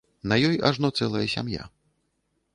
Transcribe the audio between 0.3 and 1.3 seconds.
ёй ажно цэлая